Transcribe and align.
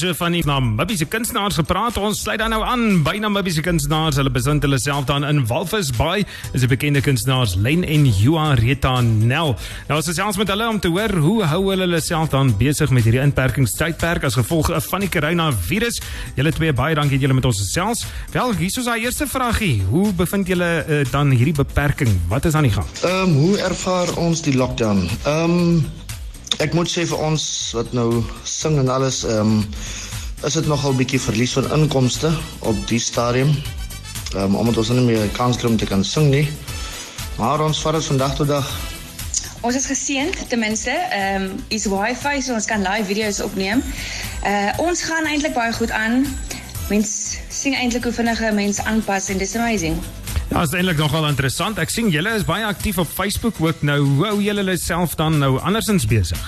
So 0.00 0.14
van 0.16 0.32
die 0.32 0.40
Namibiese 0.46 1.04
se 1.04 1.10
kunstenaars 1.12 1.58
gepraat. 1.60 1.98
Ons 2.00 2.22
sluit 2.22 2.38
dan 2.40 2.54
nou 2.54 2.62
aan 2.64 3.02
by 3.04 3.18
Namibiese 3.20 3.58
se 3.58 3.64
kunstenaars. 3.66 4.16
Hulle 4.16 4.30
bevind 4.32 4.64
hulle 4.64 4.78
self 4.80 5.04
dan 5.10 5.26
in 5.28 5.42
Walvis 5.50 5.90
Bay. 5.92 6.24
Is 6.56 6.62
'n 6.62 6.70
bekende 6.72 7.02
kunstenaars 7.04 7.54
Len 7.54 7.84
en 7.84 8.06
Joa 8.08 8.54
Rita 8.54 9.00
Nel. 9.00 9.56
Nou 9.88 9.98
ons 10.00 10.14
selfs 10.14 10.38
met 10.38 10.48
hulle 10.48 10.68
om 10.68 10.80
te 10.80 10.88
hoor 10.88 11.12
hoe 11.12 11.44
hou 11.44 11.68
hulle 11.68 11.84
hulle 11.84 12.00
self 12.00 12.30
dan 12.30 12.56
besig 12.56 12.90
met 12.90 13.04
hierdie 13.04 13.20
inperkingstydperk 13.20 14.24
as 14.24 14.34
gevolg 14.34 14.72
van 14.88 15.00
die 15.00 15.08
coronavirus. 15.08 16.00
Julle 16.34 16.52
twee 16.52 16.72
baie 16.72 16.94
dankie 16.94 17.18
dat 17.18 17.20
julle 17.20 17.34
met 17.34 17.44
ons 17.44 17.58
gesels. 17.58 18.06
Wel, 18.32 18.54
hier 18.54 18.66
is 18.66 18.78
ons 18.78 18.86
eerste 18.86 19.26
vragie. 19.26 19.82
Hoe 19.90 20.12
bevind 20.12 20.46
julle 20.46 20.84
uh, 20.88 21.04
dan 21.10 21.30
hierdie 21.30 21.54
beperking? 21.54 22.20
Wat 22.28 22.44
is 22.44 22.54
aan 22.54 22.62
die 22.62 22.72
gang? 22.72 22.86
Ehm 23.04 23.28
um, 23.28 23.34
hoe 23.34 23.58
ervaar 23.58 24.16
ons 24.16 24.40
die 24.40 24.56
lockdown? 24.56 25.08
Ehm 25.24 25.50
um, 25.50 25.99
ek 26.60 26.74
moet 26.76 26.90
sê 26.92 27.06
vir 27.08 27.20
ons 27.24 27.44
wat 27.72 27.92
nou 27.96 28.20
sing 28.44 28.76
en 28.82 28.90
alles 28.92 29.22
ehm 29.24 29.60
um, 29.60 29.66
is 30.44 30.56
dit 30.56 30.66
nogal 30.68 30.94
bietjie 30.96 31.20
verlies 31.20 31.52
van 31.52 31.66
inkomste 31.76 32.30
op 32.68 32.76
die 32.88 33.00
stadium. 33.00 33.50
Ehm 34.34 34.42
um, 34.42 34.54
omdat 34.60 34.76
ons 34.82 34.92
nie 34.92 35.04
meer 35.04 35.28
kans 35.36 35.56
kry 35.56 35.68
om 35.72 35.76
te 35.80 35.88
kan 35.88 36.04
sing 36.04 36.30
nie. 36.32 36.46
Maar 37.40 37.64
ons 37.64 37.80
vat 37.80 37.96
dit 37.96 38.08
vandag 38.12 38.36
tot 38.36 38.48
dag. 38.48 38.70
Ons 39.60 39.76
is 39.76 39.88
geseënd 39.88 40.48
ten 40.48 40.60
minste. 40.60 40.92
Ehm 40.92 41.48
um, 41.48 41.64
is 41.68 41.88
wifi 41.88 42.40
so 42.44 42.56
ons 42.56 42.68
kan 42.68 42.84
live 42.84 43.08
video's 43.08 43.40
opneem. 43.40 43.84
Uh 44.44 44.70
ons 44.84 45.02
gaan 45.08 45.28
eintlik 45.32 45.56
baie 45.56 45.72
goed 45.72 45.90
aan. 45.90 46.26
Mens 46.88 47.36
sien 47.48 47.76
eintlik 47.76 48.04
hoe 48.04 48.12
vinnig 48.12 48.40
'n 48.40 48.54
mens 48.54 48.84
aanpas 48.84 49.28
en 49.28 49.38
dis 49.38 49.56
amazing. 49.56 49.96
Ja, 50.50 50.62
is 50.66 50.72
eintlik 50.74 50.98
nogal 50.98 51.28
interessant. 51.28 51.78
Ek 51.78 51.92
sien 51.94 52.08
julle 52.10 52.32
is 52.34 52.42
baie 52.42 52.64
aktief 52.66 52.96
op 52.98 53.06
Facebook 53.06 53.60
ook 53.62 53.84
nou. 53.86 54.00
Hoe 54.02 54.24
hou 54.26 54.40
julle 54.42 54.74
self 54.82 55.14
dan 55.14 55.38
nou 55.38 55.60
andersins 55.62 56.08
besig? 56.10 56.40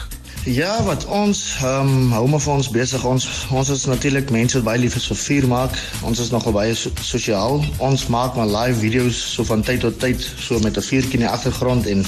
Ja, 0.43 0.73
wat 0.83 1.05
ons 1.07 1.39
ehm 1.61 1.87
um, 1.87 2.09
hou 2.11 2.25
maar 2.33 2.43
vir 2.43 2.53
ons 2.57 2.71
besig. 2.75 3.05
Ons 3.07 3.29
ons 3.55 3.69
is 3.71 3.85
natuurlik 3.87 4.33
mense 4.35 4.59
wat 4.59 4.67
baie 4.67 4.81
lief 4.83 4.97
is 4.99 5.07
vir 5.13 5.21
vuur 5.21 5.47
maak. 5.53 5.79
Ons 6.03 6.19
is 6.19 6.33
nogal 6.35 6.57
baie 6.57 6.75
so, 6.75 6.91
sosiaal. 6.99 7.63
Ons 7.79 8.09
maak 8.11 8.35
maar 8.35 8.51
live 8.51 8.81
video's 8.81 9.21
so 9.37 9.47
van 9.47 9.63
tyd 9.63 9.87
tot 9.87 10.01
tyd 10.03 10.19
so 10.19 10.59
met 10.67 10.77
'n 10.77 10.83
vuurtjie 10.83 11.21
in 11.21 11.27
die 11.27 11.31
agtergrond 11.31 11.87
en 11.87 12.03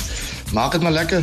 maak 0.50 0.72
dit 0.72 0.82
maar 0.82 0.98
lekker. 0.98 1.22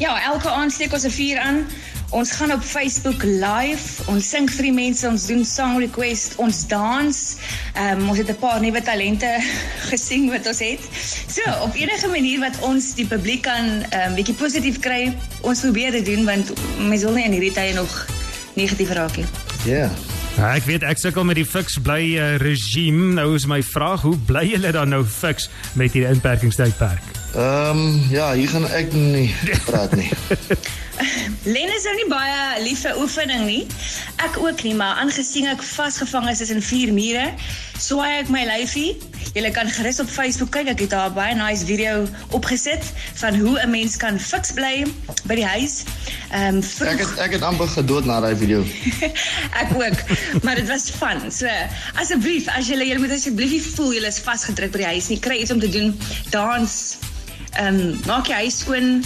Ja, 0.00 0.16
elke 0.32 0.48
aand 0.48 0.72
steek 0.72 0.96
ons 0.96 1.04
'n 1.04 1.12
vuur 1.12 1.38
aan. 1.38 1.66
Ons 2.10 2.32
gaan 2.32 2.52
op 2.52 2.62
Facebook 2.62 3.22
live. 3.22 4.02
Ons 4.06 4.28
sing 4.30 4.50
vir 4.50 4.68
die 4.68 4.74
mense, 4.74 5.08
ons 5.08 5.26
doen 5.26 5.44
song 5.44 5.78
request, 5.82 6.36
ons 6.42 6.62
dans. 6.70 7.22
Ehm 7.74 8.02
um, 8.02 8.08
ons 8.10 8.18
het 8.18 8.30
'n 8.30 8.38
paar 8.40 8.60
nuwe 8.60 8.82
talente 8.82 9.30
gesien 9.90 10.30
wat 10.30 10.46
ons 10.46 10.58
het. 10.58 10.82
So, 11.26 11.42
op 11.62 11.74
enige 11.74 12.08
manier 12.08 12.40
wat 12.40 12.58
ons 12.60 12.94
die 12.94 13.06
publiek 13.06 13.42
kan 13.42 13.82
ehm 13.90 14.10
um, 14.10 14.14
bietjie 14.14 14.34
positief 14.34 14.78
kry, 14.78 15.16
ons 15.42 15.60
probeer 15.60 15.90
dit 15.90 16.06
doen 16.06 16.24
want 16.24 16.52
mens 16.78 17.02
wil 17.02 17.12
nie 17.12 17.24
in 17.24 17.32
hierdie 17.32 17.52
tye 17.52 17.74
nog 17.74 18.06
negatief 18.54 18.90
raak 18.90 19.16
nie. 19.16 19.26
Ja. 19.64 19.72
Yeah. 19.72 19.90
Ja, 20.36 20.50
ek 20.52 20.66
weet 20.68 20.82
ek 20.84 20.98
sukkel 21.00 21.24
met 21.24 21.38
die 21.38 21.46
fiks 21.48 21.78
bly 21.80 22.02
uh, 22.20 22.36
regime. 22.36 23.14
Nou 23.16 23.30
is 23.34 23.46
my 23.48 23.62
vraag, 23.64 24.04
hoe 24.04 24.18
bly 24.28 24.44
julle 24.44 24.72
dan 24.76 24.92
nou 24.92 25.00
fiks 25.04 25.48
met 25.80 25.96
hierdie 25.96 26.12
inperkingstydperk? 26.12 27.25
Ehm 27.36 27.78
um, 27.78 28.06
ja, 28.08 28.32
hier 28.32 28.48
gaan 28.48 28.64
ek 28.72 28.92
nie 28.96 29.34
praat 29.68 29.92
nie. 29.92 30.08
Len 31.54 31.68
is 31.74 31.84
nou 31.84 31.92
nie 31.98 32.06
baie 32.08 32.62
lief 32.64 32.80
vir 32.86 32.96
oefening 32.96 33.42
nie. 33.44 33.66
Ek 34.24 34.38
ook 34.40 34.62
nie, 34.64 34.72
maar 34.74 35.02
aangesien 35.02 35.44
ek 35.50 35.60
vasgevang 35.60 36.30
is 36.30 36.40
tussen 36.40 36.62
vier 36.64 36.94
mure, 36.96 37.26
swaai 37.76 38.22
ek 38.22 38.30
my 38.32 38.46
lyfie. 38.48 38.94
Jy 39.36 39.50
kan 39.52 39.68
gerus 39.68 40.00
op 40.00 40.08
Facebook 40.08 40.54
kyk, 40.56 40.70
ek 40.72 40.80
het 40.86 40.94
daar 40.94 41.10
'n 41.10 41.16
baie 41.18 41.34
nice 41.36 41.66
video 41.68 42.06
opgesit 42.32 42.88
van 43.20 43.36
hoe 43.36 43.60
'n 43.60 43.70
mens 43.70 43.98
kan 44.00 44.16
fiks 44.16 44.56
bly 44.56 44.86
by 45.28 45.36
die 45.36 45.44
huis. 45.44 45.84
Ehm 46.32 46.64
um, 46.64 46.88
ek 46.88 47.04
het 47.04 47.20
ek 47.20 47.36
het 47.36 47.44
amper 47.44 47.68
gedood 47.68 48.08
na 48.08 48.20
daai 48.24 48.36
video. 48.36 48.64
ek 49.62 49.76
ook, 49.76 49.98
maar 50.40 50.56
dit 50.56 50.68
was 50.72 50.88
fun. 50.88 51.20
So, 51.28 51.52
asseblief, 52.00 52.48
as 52.48 52.72
jy 52.72 52.80
jy 52.80 52.96
moet 52.96 53.12
asseblief 53.12 53.74
voel 53.74 53.92
jy 53.92 54.06
is 54.08 54.24
vasgedruk 54.24 54.72
by 54.72 54.78
die 54.78 54.92
huis 54.96 55.12
nie, 55.12 55.20
kry 55.20 55.36
iets 55.44 55.52
om 55.52 55.60
te 55.60 55.68
doen. 55.68 55.92
Dans. 56.32 56.96
Ehm 57.56 57.80
um, 57.80 57.96
maak 58.06 58.28
jy 58.28 58.44
huis 58.46 58.60
skoon 58.64 59.00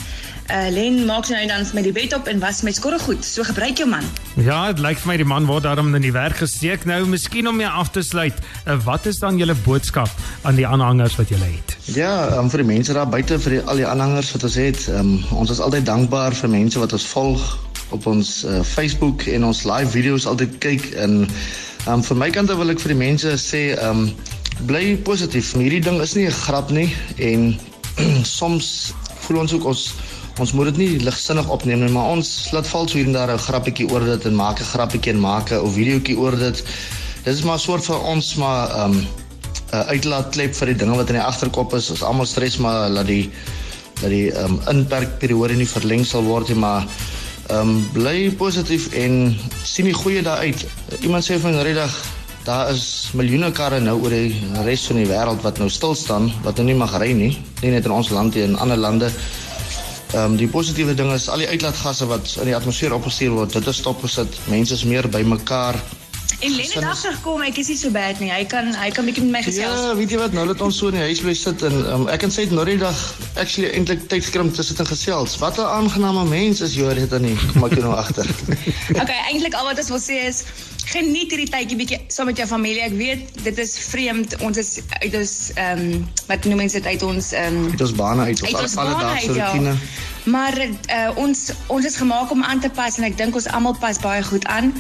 uh, 0.50 0.68
Len 0.74 1.04
maak 1.06 1.26
sy 1.28 1.36
nou 1.36 1.46
dan 1.50 1.66
met 1.76 1.86
die 1.86 1.94
bed 1.94 2.14
op 2.16 2.28
en 2.30 2.40
was 2.42 2.62
my 2.66 2.72
skorre 2.74 2.98
goed. 3.02 3.24
So 3.26 3.46
gebruik 3.46 3.78
jou 3.80 3.88
man. 3.88 4.06
Ja, 4.40 4.72
dit 4.72 4.82
lyk 4.82 5.00
vir 5.02 5.12
my 5.12 5.16
die 5.20 5.28
man 5.28 5.46
word 5.48 5.66
daarom 5.68 5.92
in 5.94 6.04
die 6.04 6.14
werk 6.14 6.40
gesteek. 6.42 6.86
Nou, 6.88 7.02
miskien 7.10 7.48
om 7.50 7.58
mee 7.60 7.68
af 7.68 7.92
te 7.94 8.02
sluit, 8.06 8.36
uh, 8.66 8.76
wat 8.86 9.06
is 9.10 9.20
dan 9.22 9.38
julle 9.40 9.54
boodskap 9.64 10.10
aan 10.48 10.58
die 10.58 10.66
aanhangers 10.66 11.16
wat 11.20 11.30
julle 11.32 11.46
het? 11.46 11.76
Ja, 11.94 12.12
um, 12.38 12.50
vir 12.50 12.64
die 12.64 12.70
mense 12.72 12.96
daar 12.96 13.08
buite 13.10 13.38
vir 13.42 13.58
die, 13.58 13.62
al 13.70 13.82
die 13.82 13.88
aanhangers 13.88 14.32
wat 14.34 14.46
ons 14.48 14.58
het, 14.60 14.86
um, 14.98 15.18
ons 15.34 15.54
is 15.54 15.62
altyd 15.62 15.86
dankbaar 15.88 16.36
vir 16.42 16.52
mense 16.52 16.82
wat 16.82 16.94
ons 16.96 17.06
volg 17.14 17.46
op 17.94 18.06
ons 18.06 18.34
uh, 18.46 18.60
Facebook 18.66 19.26
en 19.30 19.48
ons 19.48 19.64
live 19.66 19.90
video's 19.90 20.26
altyd 20.30 20.58
kyk 20.62 20.92
en 21.02 21.24
um, 21.90 22.04
vir 22.06 22.18
my 22.18 22.30
kant 22.34 22.52
wil 22.54 22.70
ek 22.70 22.82
vir 22.82 22.94
die 22.94 23.00
mense 23.00 23.34
sê, 23.42 23.64
um, 23.82 24.08
bly 24.68 24.94
positief. 25.06 25.54
Hierdie 25.56 25.82
ding 25.82 25.98
is 26.04 26.14
nie 26.14 26.28
'n 26.28 26.38
grap 26.44 26.70
nie 26.70 26.90
en 27.18 27.54
soms 28.38 28.92
voel 29.26 29.38
ons 29.44 29.52
ook 29.52 29.64
ons 29.64 29.84
ons 30.40 30.52
moet 30.56 30.70
dit 30.70 30.78
nie 30.80 31.04
ligsinnig 31.04 31.48
opneem 31.52 31.82
nie, 31.84 31.92
maar 31.92 32.14
ons 32.14 32.28
laat 32.54 32.68
val 32.70 32.86
so 32.88 32.96
hier 32.96 33.06
en 33.06 33.16
daar 33.16 33.32
'n 33.34 33.38
grappietjie 33.38 33.90
oor 33.92 34.04
dit 34.04 34.24
en 34.24 34.34
maak 34.34 34.60
'n 34.60 34.70
grappietjie 34.72 35.12
en 35.12 35.20
maak 35.20 35.52
'n 35.52 35.72
videoetjie 35.78 36.16
oor 36.18 36.36
dit. 36.36 36.64
Dit 37.24 37.34
is 37.34 37.42
maar 37.42 37.58
'n 37.58 37.66
soort 37.68 37.84
van 37.84 38.00
ons 38.00 38.34
maar 38.34 38.70
ehm 38.70 38.92
um, 38.92 39.06
'n 39.72 39.86
uitlaatklep 39.94 40.54
vir 40.54 40.66
die 40.66 40.76
dinge 40.76 40.96
wat 40.96 41.08
in 41.08 41.18
die 41.18 41.22
agterkop 41.22 41.74
is. 41.74 41.90
Ons 41.90 42.02
almal 42.02 42.26
stres 42.26 42.56
maar 42.56 42.88
laat 42.88 43.06
die 43.06 43.30
dat 44.00 44.10
die 44.10 44.32
ehm 44.32 44.56
um, 44.56 44.60
inperkperiode 44.68 45.54
nie 45.54 45.68
verleng 45.68 46.06
sal 46.06 46.22
word 46.22 46.48
nie, 46.48 46.56
maar 46.56 46.86
ehm 47.48 47.68
um, 47.68 47.88
bly 47.92 48.30
positief 48.30 48.92
en 48.92 49.36
sien 49.64 49.84
die 49.84 49.94
goeie 49.94 50.22
daar 50.22 50.38
uit. 50.38 50.66
Iemand 51.00 51.24
sê 51.24 51.38
van 51.40 51.60
redag 51.60 51.92
Daar 52.44 52.70
is 52.72 53.10
miljoene 53.12 53.50
karre 53.52 53.82
nou 53.84 53.98
oor 54.00 54.14
die 54.14 54.32
res 54.64 54.86
van 54.88 54.96
die 54.96 55.08
wêreld 55.10 55.42
wat 55.44 55.60
nou 55.60 55.68
stil 55.68 55.92
staan, 55.94 56.30
wat 56.44 56.56
nou 56.56 56.70
nie 56.70 56.76
mag 56.78 56.94
ry 57.02 57.10
nie, 57.12 57.34
nie 57.60 57.72
net 57.74 57.84
in 57.84 57.92
ons 57.92 58.08
land 58.16 58.34
nie, 58.34 58.46
in 58.48 58.56
ander 58.56 58.80
lande. 58.80 59.10
Ehm 60.10 60.32
um, 60.32 60.36
die 60.40 60.48
positiewe 60.50 60.96
ding 60.98 61.12
is 61.14 61.28
al 61.28 61.44
die 61.44 61.50
uitlaatgasse 61.52 62.08
wat 62.10 62.32
in 62.40 62.48
die 62.48 62.56
atmosfeer 62.56 62.96
opgestuur 62.96 63.36
word, 63.36 63.52
dit 63.54 63.68
is 63.70 63.82
stopgesit. 63.84 64.40
Mense 64.50 64.74
is 64.74 64.88
meer 64.88 65.06
bymekaar. 65.08 65.78
En 66.40 66.54
Lenny 66.56 66.72
het 66.72 66.84
agtergekom, 66.84 67.42
ek 67.44 67.58
is 67.60 67.68
nie 67.68 67.76
so 67.76 67.92
bad 67.92 68.20
nie. 68.22 68.30
Hy 68.32 68.44
kan 68.48 68.70
hy 68.72 68.88
kan 68.96 69.04
bietjie 69.04 69.26
met 69.26 69.34
my 69.34 69.42
gesels. 69.44 69.82
Ja, 69.84 69.92
weet 69.98 70.14
jy 70.14 70.20
wat, 70.22 70.32
nou 70.32 70.46
laat 70.48 70.62
ons 70.64 70.78
so 70.80 70.88
in 70.88 70.96
die 70.96 71.02
huis 71.10 71.20
bly 71.20 71.34
sit 71.36 71.60
en 71.68 71.76
um, 71.92 72.06
ek 72.08 72.22
kan 72.24 72.32
sê 72.32 72.46
dit 72.48 72.54
nou 72.56 72.64
die 72.64 72.78
dag 72.80 72.96
actually 73.34 73.68
eintlik 73.76 74.06
tyd 74.08 74.24
te 74.24 74.64
sit 74.64 74.80
en 74.80 74.88
gesels. 74.88 75.36
Wat 75.42 75.60
'n 75.60 75.68
aangename 75.68 76.24
mens 76.30 76.64
is 76.64 76.78
jy 76.78 76.94
dit 76.96 77.10
dan 77.10 77.28
nie. 77.28 77.36
Kom 77.52 77.68
ek 77.68 77.76
nou 77.76 77.92
agter. 77.92 78.24
okay, 79.02 79.20
eintlik 79.28 79.54
al 79.54 79.68
wat 79.68 79.78
ons 79.84 79.92
wil 79.92 80.00
sê 80.00 80.16
is 80.32 80.44
geniet 80.90 81.28
hierdie 81.30 81.50
tydjie 81.50 81.76
bietjie 81.76 81.98
saam 82.08 82.30
met 82.32 82.40
jou 82.40 82.48
familie. 82.48 82.82
Ek 82.88 82.96
weet 82.96 83.44
dit 83.44 83.58
is 83.58 83.76
vreemd. 83.90 84.38
Ons 84.40 84.56
is 84.56 84.70
uit 85.04 85.14
ons 85.14 85.34
ehm 85.54 85.84
um, 85.84 86.08
wat 86.26 86.48
noem 86.48 86.64
mense 86.64 86.80
dit 86.80 86.88
uit 86.88 87.02
ons 87.02 87.32
ehm 87.32 87.60
um, 87.60 87.68
uit 87.74 87.84
ons 87.84 87.92
bane 88.00 88.30
uit 88.30 88.42
op 88.42 88.48
alle 88.48 88.80
alledaagse 88.86 89.34
ja. 89.36 89.52
rutine. 89.52 89.76
Maar 90.24 90.56
uh, 90.64 91.10
ons 91.20 91.52
ons 91.66 91.84
is 91.84 91.96
gemaak 91.96 92.32
om 92.32 92.42
aan 92.44 92.60
te 92.60 92.72
pas 92.72 92.96
en 92.96 93.04
ek 93.04 93.20
dink 93.20 93.34
ons 93.34 93.48
almal 93.52 93.76
pas 93.76 94.00
baie 94.00 94.24
goed 94.24 94.48
aan. 94.48 94.72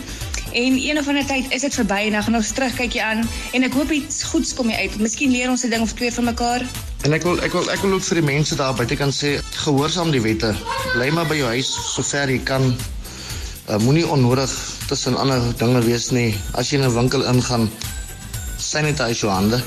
En 0.52 0.74
een 0.74 0.98
of 0.98 1.08
ander 1.08 1.26
tyd 1.26 1.52
is 1.54 1.60
dit 1.60 1.74
verby 1.74 2.00
en 2.06 2.12
dan 2.12 2.22
gaan 2.22 2.34
ons 2.34 2.50
terugkykie 2.50 3.02
aan 3.02 3.22
en 3.54 3.62
ek 3.62 3.74
hoop 3.78 3.90
iets 3.94 4.22
goeds 4.32 4.54
kom 4.54 4.68
hier 4.68 4.82
uit. 4.82 4.96
Miskien 4.98 5.30
leer 5.30 5.50
ons 5.50 5.62
'n 5.62 5.70
ding 5.70 5.82
of 5.82 5.92
twee 5.94 6.12
van 6.12 6.24
mekaar. 6.24 6.66
En 7.06 7.12
ek 7.12 7.22
wil 7.22 7.38
ek 7.42 7.52
wil 7.52 7.70
ek 7.70 7.80
wil 7.80 7.92
ook 7.92 8.02
vir 8.02 8.18
die 8.20 8.26
mense 8.26 8.56
daar 8.56 8.74
buite 8.74 8.96
kan 8.96 9.12
sê 9.12 9.38
gehoorsaam 9.62 10.10
die 10.10 10.20
wette. 10.20 10.54
Bly 10.94 11.10
maar 11.10 11.26
by 11.26 11.36
jou 11.36 11.46
huis 11.46 11.70
sover 11.94 12.30
jy 12.30 12.38
kan. 12.42 12.74
Uh, 13.68 13.78
Moenie 13.78 14.06
onnodig 14.06 14.50
tussen 14.86 15.16
ander 15.16 15.40
dinge 15.56 15.82
wees 15.86 16.10
nie. 16.10 16.34
As 16.52 16.70
jy 16.70 16.78
in 16.78 16.84
'n 16.84 16.94
winkel 16.94 17.22
ingaan, 17.22 17.70
sanitize 18.58 19.20
jou 19.20 19.30
hande. 19.32 19.62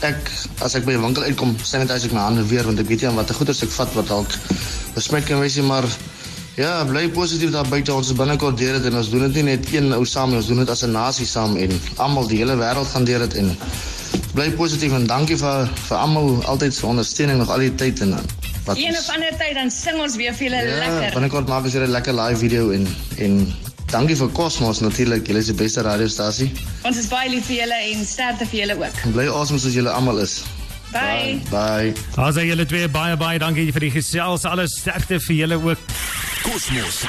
Ek 0.00 0.30
as 0.60 0.74
ek 0.74 0.84
by 0.84 0.92
'n 0.92 1.02
winkel 1.02 1.22
uitkom, 1.22 1.56
sanitize 1.62 2.06
ek 2.06 2.12
my 2.12 2.20
hande 2.20 2.46
weer 2.46 2.64
want 2.64 2.78
ek 2.78 2.86
weet 2.86 3.00
nie 3.00 3.08
aan 3.08 3.16
watter 3.16 3.34
goeders 3.34 3.62
ek 3.62 3.70
vat 3.70 3.94
wat 3.94 4.08
dalk 4.08 4.30
besmet 4.94 5.24
kan 5.24 5.40
wees 5.40 5.56
nie, 5.56 5.64
maar 5.66 5.84
ja, 6.56 6.84
bly 6.84 7.08
positief 7.08 7.50
daar 7.50 7.68
buite. 7.68 7.94
Ons 7.94 8.10
is 8.12 8.16
binnekort 8.16 8.58
deur 8.58 8.78
dit 8.78 8.90
en 8.90 8.96
ons 8.96 9.10
doen 9.10 9.26
dit 9.28 9.40
nie 9.40 9.56
net 9.56 9.72
een 9.72 9.92
ou 9.96 10.04
saam 10.04 10.30
nie, 10.30 10.38
ons 10.40 10.46
doen 10.46 10.62
dit 10.64 10.70
as 10.70 10.84
'n 10.84 10.92
nasie 10.92 11.26
saam 11.26 11.56
en 11.56 11.80
almal 11.96 12.28
die 12.28 12.38
hele 12.42 12.56
wêreld 12.56 12.88
gaan 12.92 13.04
deur 13.04 13.18
dit 13.18 13.34
en 13.34 13.56
bly 14.34 14.50
positief 14.50 14.92
en 14.92 15.06
dankie 15.06 15.36
vir 15.36 15.68
vir 15.88 15.96
almal 15.96 16.44
altyd 16.44 16.74
se 16.74 16.86
ondersteuning 16.86 17.38
nog 17.38 17.50
al 17.50 17.58
die 17.58 17.74
tyd 17.74 18.00
en 18.00 18.16
wat 18.64 18.76
Een 18.76 18.96
of 18.96 19.08
ander 19.08 19.34
tyd 19.38 19.54
dan 19.54 19.70
sing 19.70 20.00
ons 20.00 20.16
weer 20.16 20.34
vir 20.34 20.48
julle 20.48 20.62
ja, 20.62 20.78
lekker. 20.78 21.12
Binnekort 21.14 21.48
maak 21.48 21.64
ons 21.64 21.72
weer 21.72 21.86
'n 21.86 21.90
lekker 21.90 22.14
live 22.14 22.38
video 22.38 22.70
en 22.70 22.86
en 23.18 23.54
Dankie 23.92 24.16
vir 24.16 24.30
Cosmos 24.32 24.80
natuurlik. 24.80 25.26
Julle 25.28 25.38
is 25.38 25.50
die 25.50 25.54
beste 25.54 25.82
radiostasie. 25.84 26.48
Ons 26.88 26.96
is 26.96 27.08
baie 27.12 27.28
lief 27.28 27.44
vir 27.44 27.58
julle 27.58 27.80
en 27.90 28.06
sterkte 28.08 28.46
vir 28.48 28.60
julle 28.62 28.76
ook. 28.80 29.02
Bly 29.12 29.26
awesome 29.28 29.60
soos 29.60 29.74
julle 29.76 29.92
almal 29.92 30.22
is. 30.22 30.38
Bye. 30.94 31.36
Bye. 31.50 31.92
As 32.16 32.36
jy 32.40 32.46
julle 32.48 32.64
twee 32.68 32.88
baie 32.88 33.18
baie 33.20 33.38
dankie 33.42 33.68
vir 33.72 33.80
die 33.80 33.92
gesels. 33.92 34.46
Alles 34.48 34.78
sterkte 34.80 35.20
vir 35.20 35.36
julle 35.42 35.60
ook. 35.60 35.92
Cosmos. 36.42 37.06